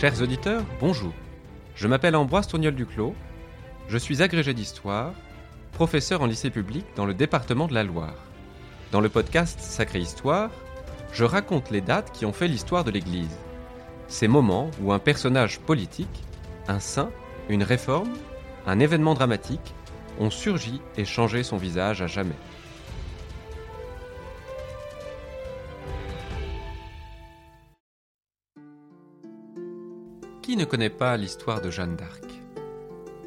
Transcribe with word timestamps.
Chers 0.00 0.22
auditeurs, 0.22 0.64
bonjour. 0.80 1.12
Je 1.74 1.86
m'appelle 1.86 2.16
Ambroise 2.16 2.48
Tourniol 2.48 2.74
Duclos. 2.74 3.14
Je 3.86 3.98
suis 3.98 4.22
agrégé 4.22 4.54
d'histoire, 4.54 5.12
professeur 5.72 6.22
en 6.22 6.26
lycée 6.26 6.48
public 6.48 6.86
dans 6.96 7.04
le 7.04 7.12
département 7.12 7.66
de 7.66 7.74
la 7.74 7.84
Loire. 7.84 8.14
Dans 8.92 9.02
le 9.02 9.10
podcast 9.10 9.60
Sacrée 9.60 9.98
Histoire, 9.98 10.48
je 11.12 11.24
raconte 11.24 11.70
les 11.70 11.82
dates 11.82 12.12
qui 12.12 12.24
ont 12.24 12.32
fait 12.32 12.48
l'histoire 12.48 12.82
de 12.82 12.90
l'Église. 12.90 13.36
Ces 14.08 14.26
moments 14.26 14.70
où 14.80 14.90
un 14.90 14.98
personnage 14.98 15.60
politique, 15.60 16.24
un 16.66 16.80
saint, 16.80 17.10
une 17.50 17.62
réforme, 17.62 18.14
un 18.66 18.80
événement 18.80 19.12
dramatique 19.12 19.74
ont 20.18 20.30
surgi 20.30 20.80
et 20.96 21.04
changé 21.04 21.42
son 21.42 21.58
visage 21.58 22.00
à 22.00 22.06
jamais. 22.06 22.38
Qui 30.50 30.56
ne 30.56 30.64
connaît 30.64 30.90
pas 30.90 31.16
l'histoire 31.16 31.60
de 31.60 31.70
Jeanne 31.70 31.94
d'Arc? 31.94 32.24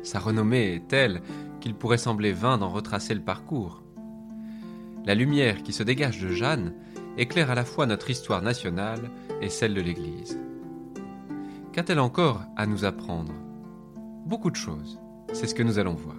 Sa 0.03 0.19
renommée 0.19 0.73
est 0.73 0.89
telle 0.89 1.21
qu'il 1.61 1.73
pourrait 1.73 1.97
sembler 1.97 2.33
vain 2.33 2.57
d'en 2.57 2.67
retracer 2.67 3.13
le 3.13 3.21
parcours. 3.21 3.81
La 5.05 5.15
lumière 5.15 5.63
qui 5.63 5.71
se 5.71 5.83
dégage 5.83 6.19
de 6.19 6.27
Jeanne 6.27 6.73
éclaire 7.17 7.49
à 7.49 7.55
la 7.55 7.63
fois 7.63 7.85
notre 7.85 8.09
histoire 8.09 8.41
nationale 8.41 9.09
et 9.39 9.47
celle 9.47 9.73
de 9.73 9.79
l'Église. 9.79 10.37
Qu'a-t-elle 11.71 12.01
encore 12.01 12.41
à 12.57 12.65
nous 12.65 12.83
apprendre? 12.83 13.31
Beaucoup 14.25 14.51
de 14.51 14.57
choses, 14.57 14.99
c'est 15.31 15.47
ce 15.47 15.55
que 15.55 15.63
nous 15.63 15.79
allons 15.79 15.95
voir. 15.95 16.17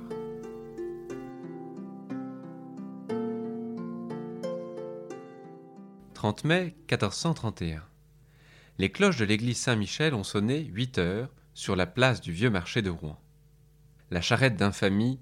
«30 6.15 6.45
mai 6.45 6.75
1431 6.91 7.83
les 8.79 8.91
cloches 8.91 9.19
de 9.19 9.25
l'église 9.25 9.59
Saint-Michel 9.59 10.15
ont 10.15 10.25
sonné 10.25 10.65
huit 10.65 10.99
heures 10.99 11.33
sur 11.55 11.77
la 11.77 11.87
place 11.87 12.21
du 12.21 12.33
vieux 12.33 12.51
marché 12.51 12.83
de 12.83 12.91
Rouen. 12.91 13.21
La 14.11 14.21
charrette 14.21 14.57
d'infamie, 14.57 15.21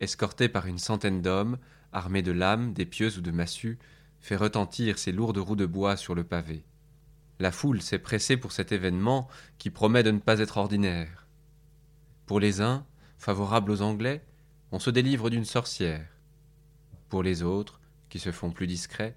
escortée 0.00 0.48
par 0.48 0.66
une 0.66 0.78
centaine 0.78 1.20
d'hommes, 1.20 1.58
armés 1.92 2.22
de 2.22 2.32
lames, 2.32 2.72
d'épieuses 2.72 3.18
ou 3.18 3.20
de 3.20 3.30
massues, 3.30 3.78
fait 4.20 4.36
retentir 4.36 4.98
ses 4.98 5.12
lourdes 5.12 5.36
roues 5.36 5.54
de 5.54 5.66
bois 5.66 5.96
sur 5.96 6.14
le 6.14 6.24
pavé. 6.24 6.64
La 7.40 7.52
foule 7.52 7.82
s'est 7.82 7.98
pressée 7.98 8.38
pour 8.38 8.52
cet 8.52 8.72
événement 8.72 9.28
qui 9.58 9.68
promet 9.68 10.02
de 10.02 10.10
ne 10.10 10.18
pas 10.18 10.38
être 10.38 10.56
ordinaire. 10.56 11.26
Pour 12.24 12.40
les 12.40 12.62
uns, 12.62 12.86
favorables 13.18 13.70
aux 13.70 13.82
Anglais, 13.82 14.24
on 14.72 14.78
se 14.78 14.90
délivre 14.90 15.28
d'une 15.28 15.44
sorcière. 15.44 16.08
Pour 17.10 17.22
les 17.22 17.42
autres, 17.42 17.80
qui 18.08 18.18
se 18.18 18.32
font 18.32 18.50
plus 18.50 18.66
discrets, 18.66 19.16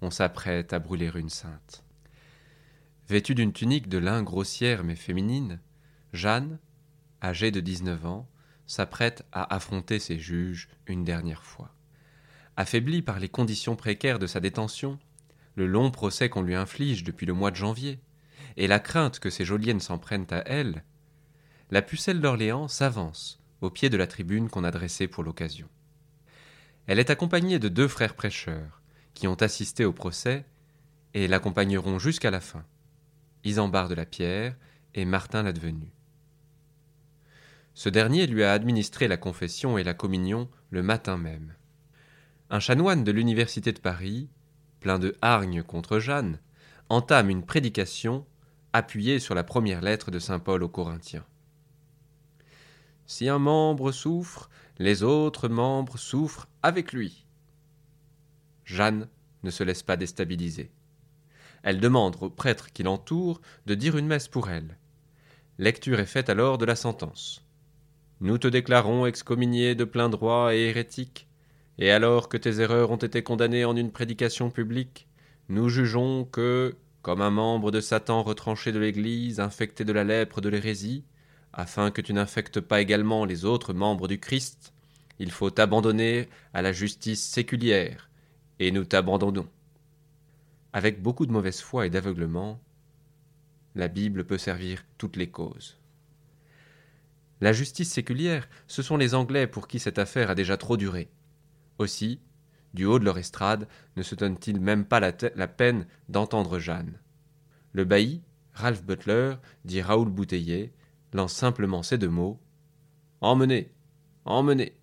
on 0.00 0.10
s'apprête 0.10 0.72
à 0.72 0.80
brûler 0.80 1.10
une 1.14 1.28
sainte. 1.28 1.84
Vêtue 3.08 3.34
d'une 3.34 3.54
tunique 3.54 3.88
de 3.88 3.96
lin 3.96 4.22
grossière 4.22 4.84
mais 4.84 4.94
féminine, 4.94 5.60
Jeanne, 6.12 6.58
âgée 7.22 7.50
de 7.50 7.60
dix-neuf 7.60 8.04
ans, 8.04 8.28
s'apprête 8.66 9.24
à 9.32 9.54
affronter 9.54 9.98
ses 9.98 10.18
juges 10.18 10.68
une 10.86 11.04
dernière 11.04 11.42
fois. 11.42 11.74
Affaiblie 12.58 13.00
par 13.00 13.18
les 13.18 13.30
conditions 13.30 13.76
précaires 13.76 14.18
de 14.18 14.26
sa 14.26 14.40
détention, 14.40 14.98
le 15.54 15.66
long 15.66 15.90
procès 15.90 16.28
qu'on 16.28 16.42
lui 16.42 16.54
inflige 16.54 17.02
depuis 17.02 17.24
le 17.24 17.32
mois 17.32 17.50
de 17.50 17.56
janvier, 17.56 17.98
et 18.58 18.66
la 18.66 18.78
crainte 18.78 19.20
que 19.20 19.30
ses 19.30 19.46
geôliennes 19.46 19.80
s'en 19.80 19.98
prennent 19.98 20.26
à 20.30 20.42
elle, 20.46 20.84
la 21.70 21.80
pucelle 21.80 22.20
d'Orléans 22.20 22.68
s'avance 22.68 23.40
au 23.62 23.70
pied 23.70 23.88
de 23.88 23.96
la 23.96 24.06
tribune 24.06 24.50
qu'on 24.50 24.64
a 24.64 24.70
dressée 24.70 25.08
pour 25.08 25.24
l'occasion. 25.24 25.68
Elle 26.86 26.98
est 26.98 27.10
accompagnée 27.10 27.58
de 27.58 27.68
deux 27.68 27.88
frères 27.88 28.14
prêcheurs, 28.14 28.82
qui 29.14 29.26
ont 29.28 29.34
assisté 29.34 29.86
au 29.86 29.94
procès 29.94 30.44
et 31.14 31.26
l'accompagneront 31.26 31.98
jusqu'à 31.98 32.30
la 32.30 32.40
fin. 32.40 32.64
Isambard 33.48 33.88
de 33.88 33.94
la 33.94 34.04
Pierre 34.04 34.56
et 34.94 35.06
Martin 35.06 35.42
l'Advenu. 35.42 35.90
Ce 37.72 37.88
dernier 37.88 38.26
lui 38.26 38.44
a 38.44 38.52
administré 38.52 39.08
la 39.08 39.16
confession 39.16 39.78
et 39.78 39.84
la 39.84 39.94
communion 39.94 40.50
le 40.70 40.82
matin 40.82 41.16
même. 41.16 41.54
Un 42.50 42.60
chanoine 42.60 43.04
de 43.04 43.12
l'université 43.12 43.72
de 43.72 43.80
Paris, 43.80 44.28
plein 44.80 44.98
de 44.98 45.16
hargne 45.22 45.62
contre 45.62 45.98
Jeanne, 45.98 46.40
entame 46.90 47.30
une 47.30 47.44
prédication 47.44 48.26
appuyée 48.74 49.18
sur 49.18 49.34
la 49.34 49.44
première 49.44 49.80
lettre 49.80 50.10
de 50.10 50.18
saint 50.18 50.40
Paul 50.40 50.62
aux 50.62 50.68
Corinthiens. 50.68 51.24
Si 53.06 53.30
un 53.30 53.38
membre 53.38 53.92
souffre, 53.92 54.50
les 54.78 55.02
autres 55.02 55.48
membres 55.48 55.96
souffrent 55.96 56.48
avec 56.62 56.92
lui. 56.92 57.26
Jeanne 58.66 59.08
ne 59.42 59.50
se 59.50 59.64
laisse 59.64 59.82
pas 59.82 59.96
déstabiliser. 59.96 60.70
Elle 61.62 61.80
demande 61.80 62.16
au 62.20 62.30
prêtre 62.30 62.72
qui 62.72 62.82
l'entoure 62.82 63.40
de 63.66 63.74
dire 63.74 63.96
une 63.96 64.06
messe 64.06 64.28
pour 64.28 64.48
elle. 64.48 64.76
Lecture 65.58 66.00
est 66.00 66.06
faite 66.06 66.30
alors 66.30 66.58
de 66.58 66.64
la 66.64 66.76
sentence. 66.76 67.44
Nous 68.20 68.38
te 68.38 68.48
déclarons 68.48 69.06
excommunié 69.06 69.74
de 69.74 69.84
plein 69.84 70.08
droit 70.08 70.54
et 70.54 70.68
hérétique, 70.68 71.28
et 71.78 71.90
alors 71.90 72.28
que 72.28 72.36
tes 72.36 72.60
erreurs 72.60 72.90
ont 72.90 72.96
été 72.96 73.22
condamnées 73.22 73.64
en 73.64 73.76
une 73.76 73.92
prédication 73.92 74.50
publique, 74.50 75.06
nous 75.48 75.68
jugeons 75.68 76.24
que, 76.24 76.74
comme 77.02 77.22
un 77.22 77.30
membre 77.30 77.70
de 77.70 77.80
Satan 77.80 78.22
retranché 78.22 78.72
de 78.72 78.78
l'Église, 78.78 79.40
infecté 79.40 79.84
de 79.84 79.92
la 79.92 80.04
lèpre 80.04 80.40
de 80.40 80.48
l'hérésie, 80.48 81.04
afin 81.52 81.90
que 81.90 82.00
tu 82.00 82.12
n'infectes 82.12 82.60
pas 82.60 82.80
également 82.80 83.24
les 83.24 83.44
autres 83.44 83.72
membres 83.72 84.08
du 84.08 84.18
Christ, 84.18 84.72
il 85.18 85.30
faut 85.30 85.50
t'abandonner 85.50 86.28
à 86.54 86.62
la 86.62 86.72
justice 86.72 87.24
séculière, 87.24 88.10
et 88.58 88.70
nous 88.70 88.84
t'abandonnons. 88.84 89.48
Avec 90.72 91.02
beaucoup 91.02 91.26
de 91.26 91.32
mauvaise 91.32 91.60
foi 91.60 91.86
et 91.86 91.90
d'aveuglement, 91.90 92.60
la 93.74 93.88
Bible 93.88 94.24
peut 94.24 94.38
servir 94.38 94.84
toutes 94.98 95.16
les 95.16 95.30
causes. 95.30 95.78
La 97.40 97.52
justice 97.52 97.90
séculière, 97.90 98.48
ce 98.66 98.82
sont 98.82 98.96
les 98.96 99.14
Anglais 99.14 99.46
pour 99.46 99.68
qui 99.68 99.78
cette 99.78 99.98
affaire 99.98 100.30
a 100.30 100.34
déjà 100.34 100.56
trop 100.56 100.76
duré. 100.76 101.08
Aussi, 101.78 102.20
du 102.74 102.84
haut 102.84 102.98
de 102.98 103.04
leur 103.04 103.16
estrade, 103.18 103.68
ne 103.96 104.02
se 104.02 104.14
donnent-ils 104.14 104.60
même 104.60 104.84
pas 104.84 105.00
la, 105.00 105.12
peine 105.48 105.86
d'entendre 106.08 106.58
Jeanne. 106.58 106.98
Le 107.72 107.84
bailli, 107.84 108.22
Ralph 108.52 108.84
Butler, 108.84 109.36
dit 109.64 109.80
Raoul 109.80 110.10
Bouteiller, 110.10 110.72
lance 111.12 111.32
simplement 111.32 111.82
ces 111.82 111.96
deux 111.96 112.08
mots 112.08 112.40
Emmenez 113.20 113.72
Emmenez 114.24 114.74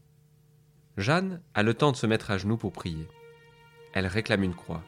Jeanne 0.98 1.42
a 1.54 1.62
le 1.62 1.74
temps 1.74 1.92
de 1.92 1.98
se 1.98 2.08
mettre 2.08 2.32
à 2.32 2.38
genoux 2.38 2.58
pour 2.58 2.72
prier. 2.72 3.08
Elle 3.94 4.08
réclame 4.08 4.44
une 4.44 4.56
croix 4.56 4.84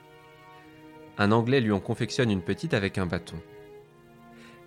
un 1.17 1.31
Anglais 1.31 1.61
lui 1.61 1.72
en 1.72 1.79
confectionne 1.79 2.29
une 2.29 2.44
petite 2.44 2.73
avec 2.73 2.97
un 2.97 3.07
bâton. 3.07 3.38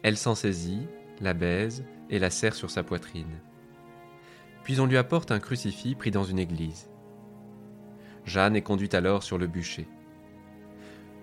Elle 0.02 0.16
s'en 0.16 0.34
saisit, 0.34 0.86
la 1.20 1.32
baise 1.32 1.84
et 2.08 2.18
la 2.18 2.30
serre 2.30 2.54
sur 2.54 2.70
sa 2.70 2.82
poitrine. 2.82 3.38
Puis 4.64 4.80
on 4.80 4.86
lui 4.86 4.96
apporte 4.96 5.30
un 5.30 5.38
crucifix 5.38 5.94
pris 5.94 6.10
dans 6.10 6.24
une 6.24 6.38
église. 6.38 6.90
Jeanne 8.24 8.56
est 8.56 8.62
conduite 8.62 8.94
alors 8.94 9.22
sur 9.22 9.38
le 9.38 9.46
bûcher. 9.46 9.86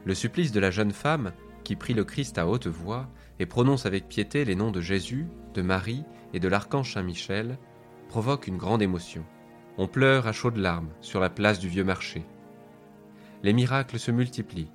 Le 0.06 0.16
supplice 0.16 0.52
de 0.52 0.60
la 0.60 0.72
jeune 0.72 0.92
femme, 0.92 1.34
qui 1.64 1.76
prie 1.76 1.94
le 1.94 2.06
Christ 2.06 2.38
à 2.38 2.48
haute 2.48 2.68
voix 2.68 3.10
et 3.40 3.46
prononce 3.46 3.86
avec 3.86 4.08
piété 4.08 4.46
les 4.46 4.56
noms 4.56 4.72
de 4.72 4.82
Jésus, 4.82 5.28
de 5.54 5.62
Marie 5.62 6.06
et 6.34 6.40
de 6.40 6.48
l'archange 6.48 6.94
Saint-Michel, 6.94 7.58
provoque 8.08 8.48
une 8.48 8.58
grande 8.58 8.82
émotion. 8.82 9.26
On 9.78 9.88
pleure 9.88 10.26
à 10.26 10.32
chaudes 10.32 10.58
larmes 10.58 10.90
sur 11.02 11.20
la 11.20 11.30
place 11.30 11.60
du 11.60 11.68
vieux 11.68 11.84
marché. 11.84 12.24
Les 13.44 13.54
miracles 13.54 14.00
se 14.00 14.12
multiplient 14.12 14.72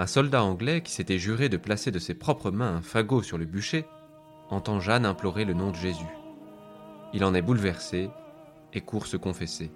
un 0.00 0.06
soldat 0.06 0.42
anglais 0.42 0.80
qui 0.80 0.92
s'était 0.92 1.18
juré 1.18 1.50
de 1.50 1.58
placer 1.58 1.90
de 1.90 1.98
ses 1.98 2.14
propres 2.14 2.50
mains 2.50 2.76
un 2.76 2.80
fagot 2.80 3.22
sur 3.22 3.36
le 3.36 3.44
bûcher 3.44 3.84
entend 4.48 4.80
Jeanne 4.80 5.04
implorer 5.04 5.44
le 5.44 5.52
nom 5.52 5.72
de 5.72 5.76
Jésus. 5.76 6.08
Il 7.12 7.22
en 7.22 7.34
est 7.34 7.42
bouleversé 7.42 8.08
et 8.72 8.80
court 8.80 9.06
se 9.06 9.18
confesser. 9.18 9.70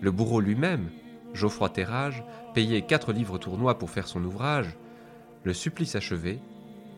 Le 0.00 0.10
bourreau 0.10 0.40
lui-même, 0.40 0.88
Geoffroy 1.34 1.68
Terrage, 1.68 2.24
payé 2.54 2.80
quatre 2.80 3.12
livres 3.12 3.36
tournois 3.36 3.76
pour 3.76 3.90
faire 3.90 4.08
son 4.08 4.24
ouvrage, 4.24 4.78
le 5.42 5.52
supplice 5.52 5.94
achevé, 5.94 6.40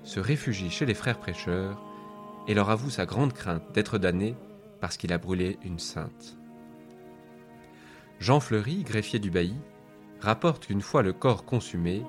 se 0.05 0.21
réfugie 0.21 0.71
chez 0.71 0.87
les 0.87 0.95
frères 0.95 1.19
prêcheurs 1.19 1.83
et 2.47 2.55
leur 2.55 2.71
avoue 2.71 2.91
sa 2.91 3.07
grande 3.07 3.33
crainte 3.33 3.73
d'être 3.75 3.99
damné 3.99 4.37
parce 4.81 4.97
qu'il 4.97 5.13
a 5.13 5.19
brûlé 5.19 5.59
une 5.65 5.81
sainte. 5.81 6.39
Jean 8.21 8.39
Fleury, 8.39 8.85
greffier 8.85 9.19
du 9.19 9.33
bailli, 9.33 9.57
rapporte 10.21 10.67
qu'une 10.67 10.81
fois 10.81 11.03
le 11.03 11.13
corps 11.13 11.45
consumé, 11.45 12.05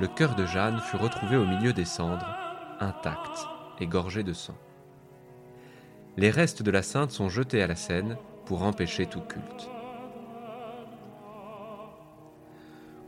le 0.00 0.06
cœur 0.06 0.34
de 0.34 0.46
Jeanne 0.46 0.80
fut 0.80 0.96
retrouvé 0.96 1.36
au 1.36 1.46
milieu 1.46 1.72
des 1.72 1.84
cendres, 1.84 2.34
intact 2.80 3.46
et 3.80 3.86
gorgé 3.86 4.22
de 4.22 4.32
sang. 4.32 4.56
Les 6.16 6.30
restes 6.30 6.62
de 6.62 6.70
la 6.70 6.82
sainte 6.82 7.10
sont 7.10 7.28
jetés 7.28 7.62
à 7.62 7.66
la 7.66 7.76
Seine 7.76 8.16
pour 8.44 8.62
empêcher 8.62 9.06
tout 9.06 9.20
culte. 9.20 9.70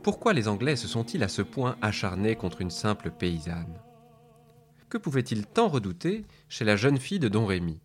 Pourquoi 0.03 0.33
les 0.33 0.47
Anglais 0.47 0.75
se 0.75 0.87
sont-ils 0.87 1.23
à 1.23 1.27
ce 1.27 1.41
point 1.41 1.75
acharnés 1.81 2.35
contre 2.35 2.61
une 2.61 2.71
simple 2.71 3.11
paysanne? 3.11 3.79
Que 4.89 4.97
pouvait-il 4.97 5.45
tant 5.45 5.67
redouter 5.67 6.25
chez 6.49 6.65
la 6.65 6.75
jeune 6.75 6.97
fille 6.97 7.19
de 7.19 7.27
Don 7.27 7.45
Rémy? 7.45 7.79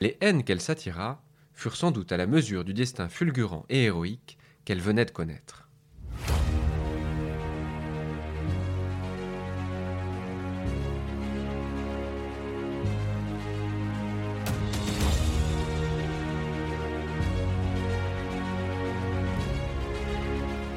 Les 0.00 0.16
haines 0.20 0.44
qu'elle 0.44 0.60
s'attira 0.60 1.20
furent 1.52 1.76
sans 1.76 1.90
doute 1.90 2.12
à 2.12 2.16
la 2.16 2.26
mesure 2.26 2.64
du 2.64 2.74
destin 2.74 3.08
fulgurant 3.08 3.64
et 3.68 3.84
héroïque 3.84 4.38
qu'elle 4.64 4.80
venait 4.80 5.04
de 5.04 5.10
connaître. 5.10 5.68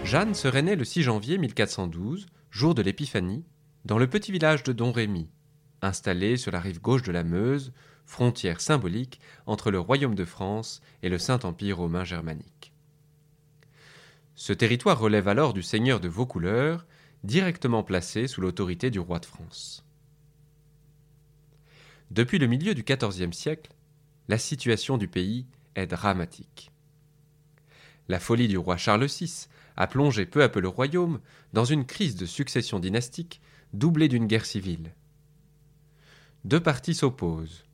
Jeanne 0.08 0.36
serait 0.36 0.62
née 0.62 0.78
le 0.78 0.86
6 0.86 1.04
janvier 1.04 1.38
1412, 1.38 2.28
jour 2.50 2.74
de 2.74 2.82
l'Épiphanie, 2.82 3.44
dans 3.84 3.98
le 3.98 4.08
petit 4.08 4.32
village 4.32 4.64
de 4.64 4.72
Domrémy, 4.72 5.30
installé 5.82 6.38
sur 6.38 6.54
la 6.54 6.62
rive 6.62 6.80
gauche 6.80 7.04
de 7.04 7.12
la 7.12 7.26
Meuse, 7.26 7.74
frontière 8.06 8.62
symbolique 8.62 9.20
entre 9.46 9.70
le 9.70 9.82
royaume 9.82 10.16
de 10.16 10.24
France 10.24 10.82
et 11.04 11.10
le 11.10 11.18
Saint-Empire 11.18 11.78
romain 11.78 12.06
germanique. 12.06 12.67
Ce 14.40 14.54
territoire 14.54 15.00
relève 15.00 15.28
alors 15.28 15.52
du 15.52 15.64
seigneur 15.64 16.00
de 16.00 16.08
Vaucouleurs, 16.08 16.86
directement 17.24 17.82
placé 17.82 18.28
sous 18.28 18.40
l'autorité 18.40 18.92
du 18.92 19.00
roi 19.00 19.18
de 19.18 19.26
France. 19.26 19.84
Depuis 22.12 22.38
le 22.38 22.46
milieu 22.46 22.76
du 22.76 22.84
XIVe 22.84 23.34
siècle, 23.34 23.72
la 24.28 24.38
situation 24.38 25.00
du 25.00 25.08
pays 25.08 25.48
est 25.74 25.88
dramatique. 25.88 26.72
La 28.10 28.20
folie 28.20 28.48
du 28.48 28.60
roi 28.60 28.78
Charles 28.78 29.08
VI 29.08 29.48
a 29.76 29.88
plongé 29.88 30.28
peu 30.28 30.44
à 30.44 30.50
peu 30.50 30.60
le 30.60 30.68
royaume 30.68 31.20
dans 31.54 31.66
une 31.66 31.88
crise 31.88 32.16
de 32.16 32.28
succession 32.28 32.80
dynastique 32.80 33.42
doublée 33.74 34.08
d'une 34.08 34.28
guerre 34.28 34.46
civile. 34.46 34.94
Deux 36.46 36.62
partis 36.62 36.94
s'opposent. 36.94 37.66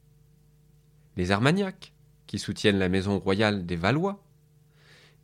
Les 1.18 1.32
Armagnacs, 1.32 1.92
qui 2.26 2.40
soutiennent 2.40 2.80
la 2.80 2.90
maison 2.90 3.20
royale 3.20 3.66
des 3.66 3.76
Valois, 3.76 4.24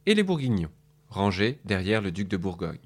et 0.05 0.15
les 0.15 0.23
Bourguignons, 0.23 0.69
rangés 1.09 1.59
derrière 1.65 2.01
le 2.01 2.11
duc 2.11 2.27
de 2.27 2.37
Bourgogne. 2.37 2.77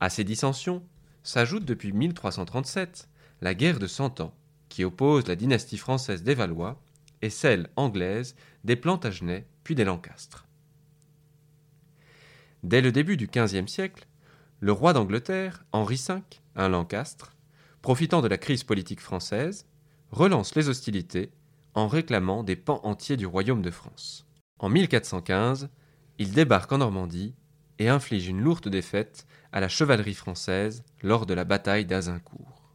À 0.00 0.08
ces 0.10 0.24
dissensions 0.24 0.82
s'ajoute 1.22 1.64
depuis 1.64 1.92
1337 1.92 3.08
la 3.42 3.54
guerre 3.54 3.78
de 3.78 3.86
Cent 3.86 4.20
Ans, 4.20 4.34
qui 4.68 4.84
oppose 4.84 5.26
la 5.26 5.36
dynastie 5.36 5.78
française 5.78 6.22
des 6.22 6.34
Valois 6.34 6.80
et 7.22 7.30
celle 7.30 7.68
anglaise 7.76 8.34
des 8.64 8.76
Plantagenets 8.76 9.46
puis 9.64 9.74
des 9.74 9.84
Lancastres. 9.84 10.46
Dès 12.62 12.80
le 12.80 12.92
début 12.92 13.16
du 13.16 13.26
XVe 13.26 13.66
siècle, 13.66 14.06
le 14.60 14.72
roi 14.72 14.92
d'Angleterre, 14.92 15.64
Henri 15.72 16.02
V, 16.06 16.20
un 16.56 16.68
Lancastre, 16.68 17.34
profitant 17.80 18.20
de 18.20 18.28
la 18.28 18.36
crise 18.36 18.64
politique 18.64 19.00
française, 19.00 19.66
relance 20.10 20.54
les 20.54 20.68
hostilités 20.68 21.30
en 21.74 21.88
réclamant 21.88 22.42
des 22.42 22.56
pans 22.56 22.80
entiers 22.84 23.16
du 23.16 23.26
royaume 23.26 23.62
de 23.62 23.70
France. 23.70 24.26
En 24.58 24.68
1415, 24.68 25.70
il 26.20 26.32
débarque 26.32 26.70
en 26.70 26.78
Normandie 26.78 27.34
et 27.78 27.88
inflige 27.88 28.28
une 28.28 28.42
lourde 28.42 28.68
défaite 28.68 29.26
à 29.52 29.60
la 29.60 29.70
chevalerie 29.70 30.12
française 30.12 30.84
lors 31.02 31.24
de 31.24 31.32
la 31.32 31.44
bataille 31.44 31.86
d'Azincourt. 31.86 32.74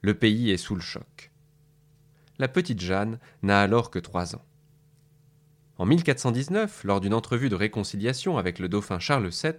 Le 0.00 0.12
pays 0.14 0.50
est 0.50 0.56
sous 0.56 0.74
le 0.74 0.80
choc. 0.80 1.30
La 2.40 2.48
petite 2.48 2.80
Jeanne 2.80 3.20
n'a 3.44 3.60
alors 3.60 3.88
que 3.92 4.00
trois 4.00 4.34
ans. 4.34 4.44
En 5.78 5.86
1419, 5.86 6.82
lors 6.82 7.00
d'une 7.00 7.14
entrevue 7.14 7.48
de 7.48 7.54
réconciliation 7.54 8.36
avec 8.36 8.58
le 8.58 8.68
dauphin 8.68 8.98
Charles 8.98 9.28
VII, 9.28 9.52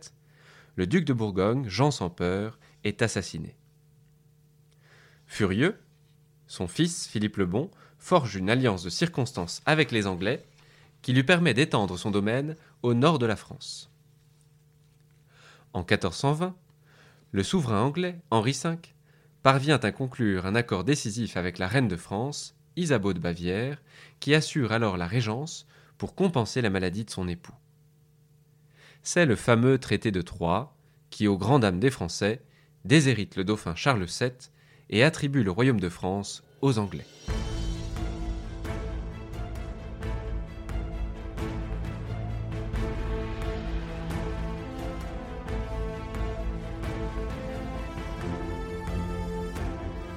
le 0.76 0.86
duc 0.86 1.06
de 1.06 1.14
Bourgogne, 1.14 1.70
Jean 1.70 1.92
sans 1.92 2.10
peur, 2.10 2.60
est 2.84 3.02
assassiné. 3.02 3.56
Furieux, 5.28 5.80
son 6.48 6.68
fils, 6.68 7.08
Philippe 7.08 7.38
le 7.38 7.46
Bon, 7.46 7.72
forge 8.00 8.36
une 8.36 8.50
alliance 8.50 8.84
de 8.84 8.90
circonstances 8.90 9.62
avec 9.66 9.94
les 9.94 10.08
Anglais 10.08 10.46
qui 11.04 11.14
lui 11.14 11.24
permet 11.24 11.54
d'étendre 11.54 12.00
son 12.00 12.10
domaine 12.10 12.56
au 12.82 12.96
nord 12.96 13.20
de 13.20 13.28
la 13.28 13.36
France. 13.36 13.92
En 15.74 15.80
1420, 15.80 16.56
le 17.32 17.44
souverain 17.44 17.82
anglais, 17.82 18.20
Henri 18.32 18.58
V, 18.64 18.78
parvient 19.44 19.80
à 19.80 19.92
conclure 19.92 20.46
un 20.46 20.56
accord 20.56 20.84
décisif 20.84 21.38
avec 21.38 21.60
la 21.60 21.68
reine 21.68 21.88
de 21.88 21.98
France, 21.98 22.56
Isabeau 22.76 23.14
de 23.14 23.20
Bavière, 23.20 23.82
qui 24.20 24.34
assure 24.34 24.72
alors 24.72 24.98
la 24.98 25.06
régence 25.06 25.68
pour 25.98 26.16
compenser 26.16 26.62
la 26.62 26.70
maladie 26.70 27.06
de 27.06 27.10
son 27.10 27.28
époux. 27.28 27.54
C'est 29.04 29.26
le 29.26 29.36
fameux 29.36 29.78
traité 29.78 30.12
de 30.12 30.22
Troyes 30.22 30.74
qui, 31.10 31.28
aux 31.28 31.38
grandes 31.38 31.64
dames 31.64 31.80
des 31.80 31.92
Français, 31.92 32.42
déshérite 32.86 33.36
le 33.36 33.44
dauphin 33.44 33.76
Charles 33.76 34.06
VII 34.06 34.32
et 34.90 35.04
attribue 35.04 35.44
le 35.44 35.52
royaume 35.52 35.80
de 35.80 35.90
France 35.90 36.44
aux 36.62 36.80
Anglais. 36.80 37.06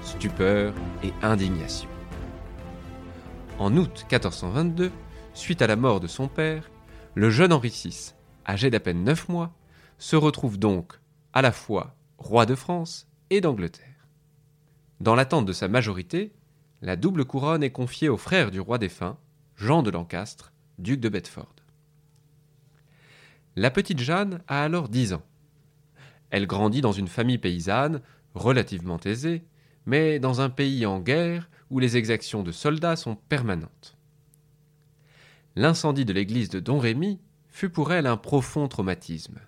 Stupeur 0.07 0.73
et 1.03 1.13
indignation. 1.21 1.89
En 3.59 3.77
août 3.77 4.07
1422, 4.09 4.93
suite 5.35 5.63
à 5.63 5.67
la 5.67 5.75
mort 5.75 5.99
de 5.99 6.07
son 6.07 6.29
père, 6.29 6.71
le 7.17 7.29
jeune 7.29 7.53
Henri 7.53 7.71
VI, 7.71 8.15
âgé 8.47 8.71
d'à 8.71 8.79
peine 8.79 9.03
neuf 9.03 9.29
mois, 9.29 9.53
se 9.99 10.15
retrouve 10.15 10.61
donc 10.61 11.01
à 11.33 11.43
la 11.43 11.51
fois 11.51 11.97
roi 12.19 12.47
de 12.47 12.55
France 12.55 13.09
et 13.31 13.41
d'Angleterre. 13.41 14.07
Dans 15.01 15.17
l'attente 15.17 15.45
de 15.45 15.53
sa 15.53 15.67
majorité, 15.67 16.33
la 16.83 16.95
double 16.95 17.25
couronne 17.25 17.65
est 17.65 17.73
confiée 17.73 18.09
au 18.09 18.17
frère 18.17 18.53
du 18.53 18.61
roi 18.61 18.79
défunt, 18.79 19.19
Jean 19.57 19.83
de 19.83 19.91
Lancastre, 19.91 20.53
duc 20.79 21.01
de 21.01 21.09
Bedford. 21.09 21.57
La 23.57 23.73
petite 23.73 23.99
Jeanne 23.99 24.41
a 24.47 24.63
alors 24.63 24.89
dix 24.89 25.13
ans. 25.13 25.25
Elle 26.31 26.47
grandit 26.47 26.81
dans 26.81 26.93
une 26.93 27.09
famille 27.09 27.39
paysanne, 27.39 28.03
relativement 28.35 29.01
aisée, 29.01 29.45
mais 29.87 30.19
dans 30.19 30.41
un 30.41 30.51
pays 30.51 30.85
en 30.85 31.01
guerre 31.01 31.49
où 31.71 31.79
les 31.79 31.97
exactions 31.97 32.43
de 32.43 32.53
soldats 32.53 32.97
sont 32.97 33.17
permanentes 33.17 33.97
l'incendie 35.57 36.05
de 36.05 36.13
l'église 36.13 36.51
de 36.51 36.61
Don 36.61 36.79
Rémy 36.79 37.19
fut 37.49 37.71
pour 37.71 37.93
elle 37.93 38.07
un 38.07 38.19
profond 38.19 38.69
traumatisme. 38.69 39.41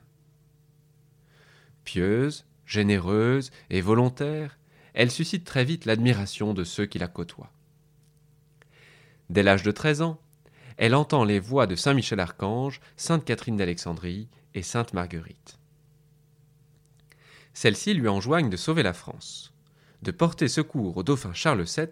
Pieuse, 1.85 2.47
généreuse 2.65 3.51
et 3.71 3.83
volontaire, 3.83 4.59
elle 4.95 5.11
suscite 5.11 5.45
très 5.45 5.65
vite 5.65 5.85
l'admiration 5.85 6.55
de 6.55 6.65
ceux 6.65 6.87
qui 6.87 6.99
la 6.99 7.09
côtoient. 7.09 7.53
Dès 9.29 9.43
l'âge 9.43 9.63
de 9.63 9.71
treize 9.71 10.01
ans, 10.01 10.19
elle 10.79 10.95
entend 10.95 11.25
les 11.25 11.39
voix 11.39 11.67
de 11.67 11.77
Saint 11.77 11.95
Michel 11.95 12.21
Archange, 12.21 12.81
Sainte 12.97 13.25
Catherine 13.25 13.57
d'Alexandrie 13.57 14.29
et 14.55 14.63
Sainte 14.63 14.95
Marguerite. 14.95 15.59
Celles-ci 17.53 17.93
lui 17.93 18.09
enjoignent 18.09 18.49
de 18.49 18.57
sauver 18.57 18.83
la 18.83 18.93
France, 18.93 19.53
de 20.03 20.11
porter 20.11 20.49
secours 20.49 20.97
au 20.97 21.03
dauphin 21.03 21.33
Charles 21.33 21.65
VII 21.65 21.89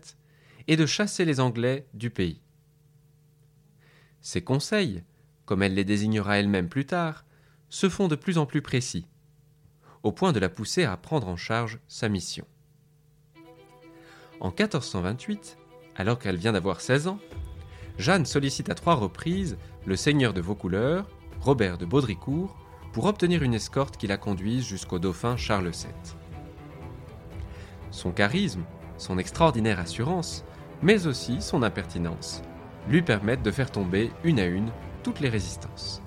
et 0.69 0.77
de 0.77 0.87
chasser 0.87 1.25
les 1.25 1.41
Anglais 1.41 1.87
du 1.95 2.11
pays. 2.11 2.41
Ses 4.21 4.43
conseils, 4.43 5.05
comme 5.45 5.63
elle 5.63 5.75
les 5.75 5.85
désignera 5.85 6.39
elle-même 6.39 6.69
plus 6.69 6.87
tard, 6.87 7.25
se 7.69 7.89
font 7.89 8.09
de 8.09 8.17
plus 8.17 8.39
en 8.39 8.47
plus 8.47 8.63
précis, 8.63 9.07
au 10.03 10.13
point 10.13 10.33
de 10.33 10.39
la 10.39 10.49
pousser 10.49 10.85
à 10.85 10.97
prendre 10.97 11.29
en 11.29 11.37
charge 11.37 11.79
sa 11.89 12.09
mission. 12.09 12.47
En 14.41 14.49
1428, 14.49 15.57
alors 15.97 16.19
qu'elle 16.19 16.37
vient 16.37 16.53
d'avoir 16.53 16.81
16 16.81 17.09
ans, 17.09 17.19
Jeanne 17.99 18.27
sollicite 18.27 18.69
à 18.69 18.75
trois 18.75 18.95
reprises 18.95 19.57
le 19.87 19.97
seigneur 19.97 20.35
de 20.35 20.41
Vaucouleurs, 20.41 21.09
Robert 21.41 21.79
de 21.79 21.87
Baudricourt, 21.87 22.57
pour 22.93 23.07
obtenir 23.07 23.43
une 23.43 23.55
escorte 23.55 23.97
qui 23.97 24.07
la 24.07 24.17
conduise 24.17 24.67
jusqu'au 24.67 24.99
dauphin 24.99 25.37
Charles 25.37 25.71
VII. 25.71 26.17
Son 27.97 28.13
charisme, 28.13 28.63
son 28.99 29.17
extraordinaire 29.17 29.81
assurance, 29.81 30.45
mais 30.83 31.07
aussi 31.07 31.41
son 31.41 31.63
impertinence, 31.63 32.43
lui 32.91 33.01
permettent 33.01 33.43
de 33.43 33.51
faire 33.51 33.73
tomber 33.73 34.13
une 34.23 34.39
à 34.39 34.45
une 34.45 34.71
toutes 35.03 35.21
les 35.21 35.31
résistances. 35.31 36.03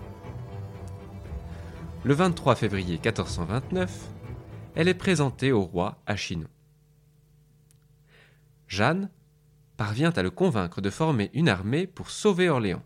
Le 2.04 2.14
23 2.14 2.54
février 2.54 3.00
1429, 3.04 4.08
elle 4.76 4.88
est 4.88 4.94
présentée 4.94 5.52
au 5.52 5.64
roi 5.64 5.98
à 6.06 6.16
Chinon. 6.16 6.48
Jeanne 8.68 9.10
parvient 9.76 10.12
à 10.12 10.22
le 10.22 10.30
convaincre 10.30 10.82
de 10.82 10.92
former 10.92 11.32
une 11.34 11.50
armée 11.50 11.88
pour 11.88 12.12
sauver 12.12 12.50
Orléans. 12.50 12.84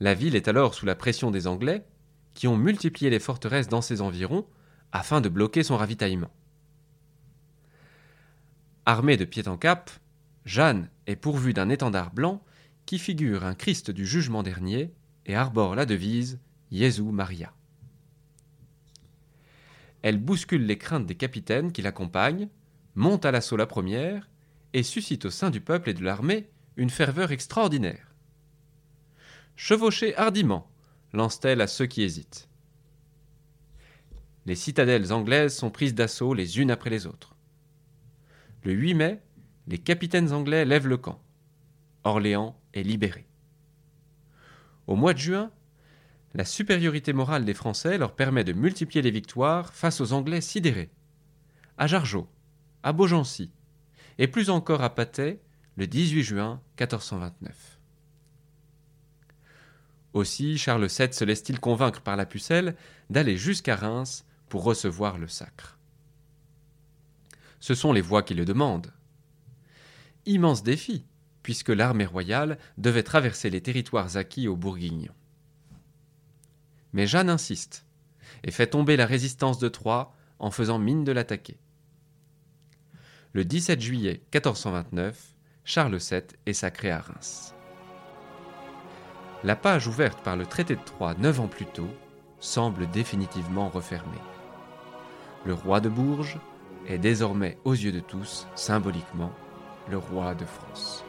La 0.00 0.14
ville 0.14 0.34
est 0.34 0.48
alors 0.48 0.74
sous 0.74 0.84
la 0.84 0.96
pression 0.96 1.30
des 1.30 1.46
Anglais, 1.46 1.86
qui 2.34 2.48
ont 2.48 2.56
multiplié 2.56 3.08
les 3.08 3.20
forteresses 3.20 3.68
dans 3.68 3.82
ses 3.82 4.00
environs 4.00 4.48
afin 4.90 5.20
de 5.20 5.28
bloquer 5.28 5.62
son 5.62 5.76
ravitaillement. 5.76 6.32
Armée 8.86 9.16
de 9.16 9.24
pied 9.24 9.48
en 9.48 9.56
cap, 9.56 9.90
Jeanne 10.44 10.90
est 11.06 11.16
pourvue 11.16 11.54
d'un 11.54 11.70
étendard 11.70 12.12
blanc 12.12 12.42
qui 12.84 12.98
figure 12.98 13.44
un 13.44 13.54
Christ 13.54 13.90
du 13.90 14.04
jugement 14.04 14.42
dernier 14.42 14.92
et 15.24 15.34
arbore 15.34 15.74
la 15.74 15.86
devise 15.86 16.38
Jésus 16.70 17.02
Maria. 17.02 17.54
Elle 20.02 20.18
bouscule 20.18 20.66
les 20.66 20.76
craintes 20.76 21.06
des 21.06 21.14
capitaines 21.14 21.72
qui 21.72 21.80
l'accompagnent, 21.80 22.48
monte 22.94 23.24
à 23.24 23.30
l'assaut 23.30 23.56
la 23.56 23.66
première 23.66 24.28
et 24.74 24.82
suscite 24.82 25.24
au 25.24 25.30
sein 25.30 25.50
du 25.50 25.62
peuple 25.62 25.88
et 25.88 25.94
de 25.94 26.04
l'armée 26.04 26.50
une 26.76 26.90
ferveur 26.90 27.32
extraordinaire. 27.32 28.14
Chevauchez 29.56 30.14
hardiment, 30.16 30.70
lance-t-elle 31.14 31.62
à 31.62 31.68
ceux 31.68 31.86
qui 31.86 32.02
hésitent. 32.02 32.50
Les 34.44 34.56
citadelles 34.56 35.10
anglaises 35.10 35.56
sont 35.56 35.70
prises 35.70 35.94
d'assaut 35.94 36.34
les 36.34 36.58
unes 36.58 36.70
après 36.70 36.90
les 36.90 37.06
autres. 37.06 37.33
Le 38.64 38.72
8 38.72 38.94
mai, 38.94 39.20
les 39.66 39.76
capitaines 39.76 40.32
anglais 40.32 40.64
lèvent 40.64 40.88
le 40.88 40.96
camp. 40.96 41.22
Orléans 42.02 42.58
est 42.72 42.82
libéré. 42.82 43.26
Au 44.86 44.96
mois 44.96 45.12
de 45.12 45.18
juin, 45.18 45.50
la 46.32 46.46
supériorité 46.46 47.12
morale 47.12 47.44
des 47.44 47.52
Français 47.52 47.98
leur 47.98 48.14
permet 48.14 48.42
de 48.42 48.54
multiplier 48.54 49.02
les 49.02 49.10
victoires 49.10 49.74
face 49.74 50.00
aux 50.00 50.14
Anglais 50.14 50.40
sidérés. 50.40 50.90
À 51.76 51.86
Jargeau, 51.86 52.26
à 52.82 52.94
Beaugency, 52.94 53.50
et 54.16 54.28
plus 54.28 54.48
encore 54.48 54.82
à 54.82 54.94
Patay, 54.94 55.40
le 55.76 55.86
18 55.86 56.22
juin 56.22 56.62
1429. 56.80 57.80
Aussi 60.14 60.56
Charles 60.56 60.86
VII 60.86 61.12
se 61.12 61.24
laisse-t-il 61.24 61.60
convaincre 61.60 62.00
par 62.00 62.16
la 62.16 62.24
pucelle 62.24 62.76
d'aller 63.10 63.36
jusqu'à 63.36 63.76
Reims 63.76 64.24
pour 64.48 64.64
recevoir 64.64 65.18
le 65.18 65.28
sacre. 65.28 65.78
Ce 67.64 67.74
sont 67.74 67.94
les 67.94 68.02
voix 68.02 68.22
qui 68.22 68.34
le 68.34 68.44
demandent. 68.44 68.92
Immense 70.26 70.62
défi, 70.62 71.06
puisque 71.42 71.70
l'armée 71.70 72.04
royale 72.04 72.58
devait 72.76 73.02
traverser 73.02 73.48
les 73.48 73.62
territoires 73.62 74.18
acquis 74.18 74.48
aux 74.48 74.54
Bourguignons. 74.54 75.14
Mais 76.92 77.06
Jeanne 77.06 77.30
insiste 77.30 77.86
et 78.42 78.50
fait 78.50 78.66
tomber 78.66 78.98
la 78.98 79.06
résistance 79.06 79.58
de 79.58 79.70
Troyes 79.70 80.12
en 80.38 80.50
faisant 80.50 80.78
mine 80.78 81.04
de 81.04 81.12
l'attaquer. 81.12 81.56
Le 83.32 83.46
17 83.46 83.80
juillet 83.80 84.20
1429, 84.34 85.34
Charles 85.64 85.96
VII 85.96 86.20
est 86.44 86.52
sacré 86.52 86.90
à 86.90 87.00
Reims. 87.00 87.54
La 89.42 89.56
page 89.56 89.86
ouverte 89.86 90.22
par 90.22 90.36
le 90.36 90.44
traité 90.44 90.76
de 90.76 90.84
Troyes 90.84 91.14
neuf 91.14 91.40
ans 91.40 91.48
plus 91.48 91.64
tôt 91.64 91.88
semble 92.40 92.90
définitivement 92.90 93.70
refermée. 93.70 94.20
Le 95.46 95.54
roi 95.54 95.80
de 95.80 95.88
Bourges 95.88 96.38
est 96.86 96.98
désormais 96.98 97.58
aux 97.64 97.72
yeux 97.72 97.92
de 97.92 98.00
tous, 98.00 98.46
symboliquement, 98.54 99.32
le 99.88 99.98
roi 99.98 100.34
de 100.34 100.44
France. 100.44 101.04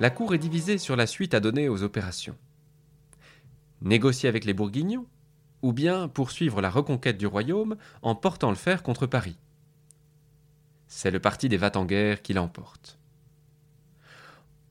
La 0.00 0.10
cour 0.10 0.34
est 0.34 0.38
divisée 0.38 0.78
sur 0.78 0.96
la 0.96 1.06
suite 1.06 1.34
à 1.34 1.40
donner 1.40 1.68
aux 1.68 1.82
opérations. 1.82 2.36
Négocier 3.80 4.28
avec 4.28 4.44
les 4.44 4.52
Bourguignons, 4.52 5.06
ou 5.62 5.72
bien 5.72 6.08
poursuivre 6.08 6.60
la 6.60 6.68
reconquête 6.68 7.16
du 7.16 7.26
royaume 7.26 7.76
en 8.02 8.14
portant 8.14 8.50
le 8.50 8.56
fer 8.56 8.82
contre 8.82 9.06
Paris. 9.06 9.38
C'est 10.88 11.10
le 11.10 11.20
parti 11.20 11.48
des 11.48 11.56
Vatanguerres 11.56 12.22
qui 12.22 12.34
l'emporte. 12.34 12.98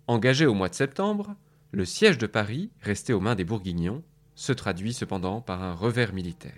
Engagé 0.08 0.46
au 0.46 0.54
mois 0.54 0.70
de 0.70 0.76
septembre, 0.76 1.36
le 1.74 1.86
siège 1.86 2.20
de 2.20 2.28
Paris, 2.28 2.70
resté 2.82 3.14
aux 3.14 3.20
mains 3.20 3.34
des 3.34 3.46
Bourguignons, 3.46 4.04
se 4.36 4.54
traduit 4.54 4.94
cependant 4.94 5.42
par 5.42 5.64
un 5.64 5.74
revers 5.74 6.14
militaire. 6.14 6.54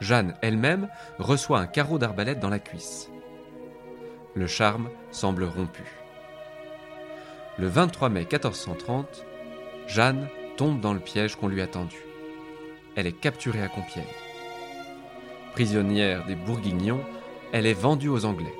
Jeanne 0.00 0.34
elle-même 0.42 0.88
reçoit 1.18 1.58
un 1.58 1.66
carreau 1.66 1.98
d'arbalète 1.98 2.38
dans 2.38 2.50
la 2.50 2.58
cuisse. 2.58 3.08
Le 4.34 4.46
charme 4.46 4.90
semble 5.10 5.44
rompu. 5.44 5.84
Le 7.58 7.66
23 7.66 8.10
mai 8.10 8.20
1430, 8.20 9.24
Jeanne 9.86 10.28
tombe 10.58 10.80
dans 10.80 10.92
le 10.92 11.00
piège 11.00 11.36
qu'on 11.36 11.48
lui 11.48 11.62
a 11.62 11.66
tendu. 11.66 11.96
Elle 12.94 13.06
est 13.06 13.18
capturée 13.18 13.62
à 13.62 13.68
Compiègne. 13.68 14.04
Prisonnière 15.52 16.26
des 16.26 16.36
Bourguignons, 16.36 17.00
elle 17.52 17.64
est 17.64 17.72
vendue 17.72 18.10
aux 18.10 18.26
Anglais. 18.26 18.54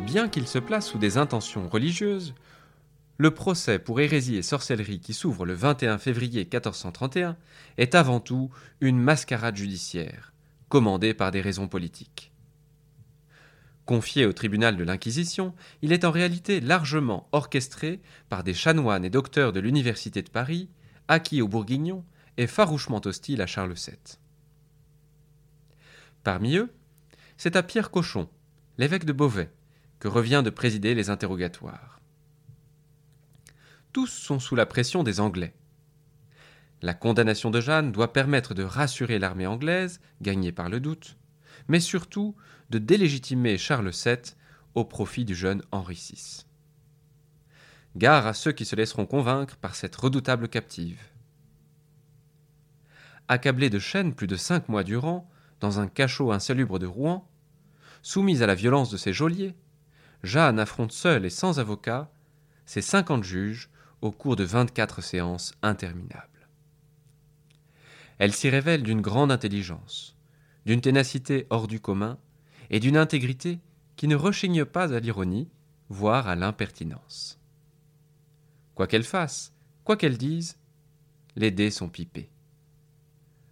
Bien 0.00 0.28
qu'il 0.28 0.46
se 0.46 0.58
place 0.58 0.88
sous 0.88 0.98
des 0.98 1.16
intentions 1.16 1.68
religieuses, 1.68 2.34
le 3.18 3.30
procès 3.30 3.78
pour 3.78 4.00
hérésie 4.00 4.36
et 4.36 4.42
sorcellerie 4.42 5.00
qui 5.00 5.14
s'ouvre 5.14 5.46
le 5.46 5.54
21 5.54 5.98
février 5.98 6.40
1431 6.40 7.36
est 7.78 7.94
avant 7.94 8.18
tout 8.18 8.50
une 8.80 8.98
mascarade 8.98 9.56
judiciaire, 9.56 10.32
commandée 10.68 11.14
par 11.14 11.30
des 11.30 11.40
raisons 11.40 11.68
politiques. 11.68 12.32
Confié 13.84 14.26
au 14.26 14.32
tribunal 14.32 14.76
de 14.76 14.84
l'Inquisition, 14.84 15.54
il 15.82 15.92
est 15.92 16.04
en 16.04 16.10
réalité 16.10 16.60
largement 16.60 17.28
orchestré 17.32 18.00
par 18.28 18.42
des 18.42 18.54
chanoines 18.54 19.04
et 19.04 19.10
docteurs 19.10 19.52
de 19.52 19.60
l'Université 19.60 20.22
de 20.22 20.30
Paris, 20.30 20.68
acquis 21.08 21.42
aux 21.42 21.48
Bourguignons 21.48 22.04
et 22.38 22.46
farouchement 22.46 23.00
hostiles 23.04 23.42
à 23.42 23.46
Charles 23.46 23.74
VII. 23.74 23.96
Parmi 26.24 26.56
eux, 26.56 26.72
c'est 27.36 27.56
à 27.56 27.62
Pierre 27.62 27.90
Cochon, 27.90 28.28
l'évêque 28.78 29.04
de 29.04 29.12
Beauvais, 29.12 29.50
que 30.02 30.08
revient 30.08 30.42
de 30.44 30.50
présider 30.50 30.96
les 30.96 31.10
interrogatoires. 31.10 32.00
Tous 33.92 34.08
sont 34.08 34.40
sous 34.40 34.56
la 34.56 34.66
pression 34.66 35.04
des 35.04 35.20
Anglais. 35.20 35.54
La 36.80 36.92
condamnation 36.92 37.52
de 37.52 37.60
Jeanne 37.60 37.92
doit 37.92 38.12
permettre 38.12 38.52
de 38.52 38.64
rassurer 38.64 39.20
l'armée 39.20 39.46
anglaise, 39.46 40.00
gagnée 40.20 40.50
par 40.50 40.68
le 40.68 40.80
doute, 40.80 41.16
mais 41.68 41.78
surtout 41.78 42.34
de 42.70 42.80
délégitimer 42.80 43.56
Charles 43.58 43.92
VII 43.92 44.34
au 44.74 44.84
profit 44.84 45.24
du 45.24 45.36
jeune 45.36 45.62
Henri 45.70 45.94
VI. 45.94 46.46
Gare 47.94 48.26
à 48.26 48.34
ceux 48.34 48.50
qui 48.50 48.64
se 48.64 48.74
laisseront 48.74 49.06
convaincre 49.06 49.56
par 49.56 49.76
cette 49.76 49.94
redoutable 49.94 50.48
captive. 50.48 50.98
Accablée 53.28 53.70
de 53.70 53.78
chaînes 53.78 54.16
plus 54.16 54.26
de 54.26 54.34
cinq 54.34 54.68
mois 54.68 54.82
durant, 54.82 55.30
dans 55.60 55.78
un 55.78 55.86
cachot 55.86 56.32
insalubre 56.32 56.80
de 56.80 56.86
Rouen, 56.88 57.30
soumise 58.02 58.42
à 58.42 58.48
la 58.48 58.56
violence 58.56 58.90
de 58.90 58.96
ses 58.96 59.12
geôliers, 59.12 59.54
Jeanne 60.22 60.58
affronte 60.58 60.92
seule 60.92 61.24
et 61.24 61.30
sans 61.30 61.58
avocat 61.58 62.10
ses 62.66 62.82
cinquante 62.82 63.24
juges 63.24 63.70
au 64.00 64.10
cours 64.10 64.36
de 64.36 64.44
vingt-quatre 64.44 65.02
séances 65.02 65.54
interminables. 65.62 66.48
Elle 68.18 68.32
s'y 68.32 68.48
révèle 68.50 68.82
d'une 68.82 69.00
grande 69.00 69.32
intelligence, 69.32 70.16
d'une 70.64 70.80
ténacité 70.80 71.46
hors 71.50 71.66
du 71.66 71.80
commun 71.80 72.18
et 72.70 72.78
d'une 72.78 72.96
intégrité 72.96 73.60
qui 73.96 74.06
ne 74.06 74.16
rechigne 74.16 74.64
pas 74.64 74.94
à 74.94 75.00
l'ironie, 75.00 75.48
voire 75.88 76.28
à 76.28 76.36
l'impertinence. 76.36 77.40
Quoi 78.74 78.86
qu'elle 78.86 79.04
fasse, 79.04 79.52
quoi 79.84 79.96
qu'elle 79.96 80.18
dise, 80.18 80.56
les 81.36 81.50
dés 81.50 81.70
sont 81.70 81.88
pipés. 81.88 82.30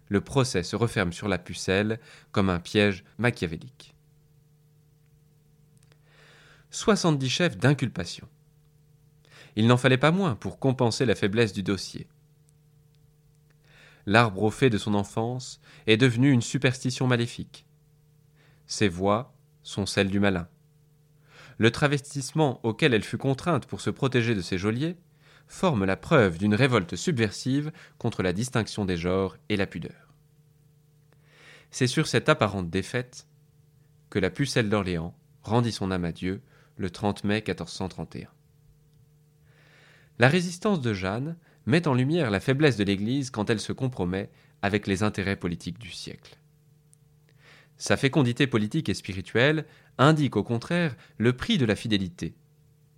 Le 0.07 0.21
procès 0.21 0.63
se 0.63 0.75
referme 0.75 1.13
sur 1.13 1.27
la 1.27 1.37
pucelle 1.37 1.99
comme 2.31 2.49
un 2.49 2.59
piège 2.59 3.03
machiavélique. 3.17 3.95
70 6.73 7.29
chefs 7.29 7.57
d'inculpation. 7.57 8.29
Il 9.57 9.67
n'en 9.67 9.75
fallait 9.75 9.97
pas 9.97 10.11
moins 10.11 10.35
pour 10.35 10.57
compenser 10.57 11.05
la 11.05 11.15
faiblesse 11.15 11.51
du 11.51 11.63
dossier. 11.63 12.07
L'arbre 14.05 14.43
au 14.43 14.51
fait 14.51 14.69
de 14.69 14.77
son 14.77 14.93
enfance 14.93 15.59
est 15.85 15.97
devenu 15.97 16.31
une 16.31 16.41
superstition 16.41 17.07
maléfique. 17.07 17.65
Ses 18.67 18.87
voix 18.87 19.35
sont 19.63 19.85
celles 19.85 20.09
du 20.09 20.21
malin. 20.21 20.47
Le 21.57 21.71
travestissement 21.71 22.65
auquel 22.65 22.93
elle 22.93 23.03
fut 23.03 23.17
contrainte 23.17 23.65
pour 23.65 23.81
se 23.81 23.89
protéger 23.89 24.33
de 24.33 24.41
ses 24.41 24.57
geôliers 24.57 24.95
forme 25.47 25.83
la 25.83 25.97
preuve 25.97 26.37
d'une 26.37 26.55
révolte 26.55 26.95
subversive 26.95 27.73
contre 27.97 28.23
la 28.23 28.31
distinction 28.31 28.85
des 28.85 28.95
genres 28.95 29.35
et 29.49 29.57
la 29.57 29.67
pudeur. 29.67 30.13
C'est 31.69 31.87
sur 31.87 32.07
cette 32.07 32.29
apparente 32.29 32.69
défaite 32.69 33.27
que 34.09 34.19
la 34.19 34.29
pucelle 34.29 34.69
d'Orléans 34.69 35.13
rendit 35.43 35.73
son 35.73 35.91
âme 35.91 36.05
à 36.05 36.13
Dieu 36.13 36.41
le 36.81 36.89
30 36.89 37.23
mai 37.23 37.35
1431. 37.35 38.27
La 40.19 40.27
résistance 40.27 40.81
de 40.81 40.93
Jeanne 40.93 41.37
met 41.67 41.87
en 41.87 41.93
lumière 41.93 42.31
la 42.31 42.39
faiblesse 42.39 42.75
de 42.75 42.83
l'Église 42.83 43.29
quand 43.29 43.49
elle 43.49 43.59
se 43.59 43.71
compromet 43.71 44.29
avec 44.63 44.87
les 44.87 45.03
intérêts 45.03 45.35
politiques 45.35 45.77
du 45.77 45.91
siècle. 45.91 46.37
Sa 47.77 47.97
fécondité 47.97 48.47
politique 48.47 48.89
et 48.89 48.93
spirituelle 48.95 49.65
indique 49.97 50.35
au 50.35 50.43
contraire 50.43 50.95
le 51.17 51.33
prix 51.33 51.57
de 51.57 51.65
la 51.65 51.75
fidélité, 51.75 52.35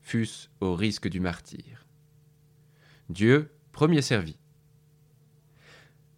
fût-ce 0.01 0.47
au 0.61 0.75
risque 0.75 1.09
du 1.09 1.19
martyr. 1.19 1.85
Dieu, 3.09 3.51
premier 3.73 4.01
servi. 4.01 4.37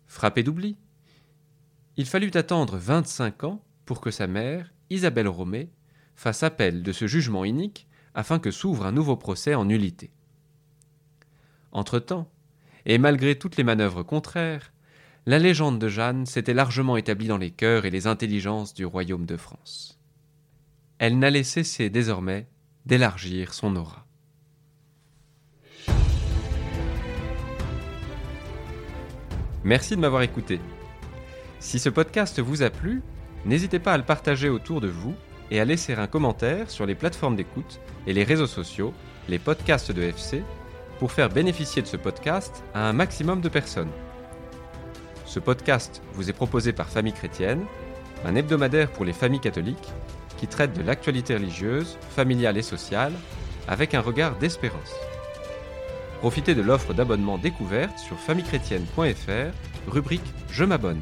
Frappé 0.06 0.44
d'oubli, 0.44 0.78
il 1.98 2.06
fallut 2.06 2.32
attendre 2.36 2.78
vingt-cinq 2.78 3.44
ans 3.44 3.64
pour 3.86 4.02
que 4.02 4.12
sa 4.12 4.28
mère, 4.28 4.72
Isabelle 4.90 5.28
Romée, 5.28 5.70
fasse 6.16 6.44
appel 6.44 6.84
de 6.84 6.92
ce 6.92 7.08
jugement 7.08 7.46
inique 7.46 7.88
afin 8.14 8.40
que 8.40 8.52
s'ouvre 8.52 8.86
un 8.86 8.92
nouveau 8.92 9.18
procès 9.18 9.56
en 9.56 9.66
nullité. 9.66 10.12
Entre-temps, 11.72 12.30
et 12.86 12.98
malgré 12.98 13.36
toutes 13.36 13.58
les 13.58 13.64
manœuvres 13.64 14.04
contraires, 14.04 14.72
la 15.26 15.40
légende 15.40 15.80
de 15.80 15.88
Jeanne 15.88 16.26
s'était 16.26 16.54
largement 16.54 16.98
établie 16.98 17.28
dans 17.28 17.38
les 17.38 17.52
cœurs 17.52 17.86
et 17.86 17.90
les 17.90 18.08
intelligences 18.08 18.74
du 18.74 18.86
royaume 18.86 19.26
de 19.26 19.38
France. 19.38 20.00
Elle 21.00 21.20
n'allait 21.20 21.44
cesser 21.44 21.90
désormais 21.90 22.48
d'élargir 22.86 23.54
son 23.54 23.76
aura. 23.76 24.06
Merci 29.64 29.96
de 29.96 30.02
m'avoir 30.02 30.22
écouté. 30.22 30.60
Si 31.60 31.80
ce 31.80 31.90
podcast 31.90 32.40
vous 32.40 32.62
a 32.62 32.70
plu, 32.70 33.02
n'hésitez 33.46 33.80
pas 33.80 33.94
à 33.94 33.98
le 33.98 34.06
partager 34.06 34.48
autour 34.48 34.80
de 34.80 34.88
vous 34.88 35.16
et 35.52 35.60
à 35.60 35.66
laisser 35.66 35.94
un 35.94 36.08
commentaire 36.08 36.70
sur 36.70 36.86
les 36.86 36.96
plateformes 36.96 37.36
d'écoute 37.36 37.80
et 38.08 38.14
les 38.14 38.24
réseaux 38.24 38.48
sociaux, 38.48 38.94
les 39.30 39.40
podcasts 39.40 39.92
de 39.92 40.02
FC, 40.02 40.44
pour 41.00 41.12
faire 41.12 41.30
bénéficier 41.30 41.82
de 41.82 41.88
ce 41.88 41.98
podcast 41.98 42.64
à 42.74 42.88
un 42.88 42.94
maximum 42.94 43.42
de 43.42 43.50
personnes. 43.50 43.92
Ce 45.26 45.40
podcast 45.40 46.02
vous 46.14 46.30
est 46.30 46.34
proposé 46.34 46.72
par 46.72 46.88
Famille 46.88 47.14
Chrétienne 47.14 47.66
un 48.26 48.36
hebdomadaire 48.36 48.92
pour 48.92 49.06
les 49.06 49.14
familles 49.14 49.40
catholiques 49.40 49.94
qui 50.38 50.48
traite 50.48 50.74
de 50.74 50.84
l'actualité 50.84 51.36
religieuse, 51.36 51.98
familiale 52.10 52.58
et 52.58 52.62
sociale 52.62 53.14
avec 53.68 53.94
un 53.94 54.02
regard 54.02 54.38
d'espérance. 54.38 54.94
Profitez 56.20 56.56
de 56.56 56.62
l'offre 56.62 56.94
d'abonnement 56.94 57.38
découverte 57.38 58.00
sur 58.00 58.18
famillechrétienne.fr, 58.18 59.92
rubrique 59.92 60.34
Je 60.50 60.64
m'abonne. 60.64 61.02